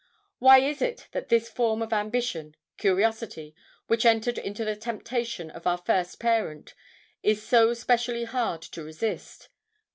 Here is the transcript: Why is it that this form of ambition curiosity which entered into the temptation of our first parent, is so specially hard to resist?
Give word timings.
Why 0.39 0.57
is 0.57 0.81
it 0.81 1.09
that 1.11 1.29
this 1.29 1.47
form 1.47 1.83
of 1.83 1.93
ambition 1.93 2.55
curiosity 2.75 3.53
which 3.85 4.03
entered 4.03 4.39
into 4.39 4.65
the 4.65 4.75
temptation 4.75 5.51
of 5.51 5.67
our 5.67 5.77
first 5.77 6.19
parent, 6.19 6.73
is 7.21 7.45
so 7.45 7.75
specially 7.75 8.23
hard 8.23 8.63
to 8.63 8.81
resist? 8.81 9.49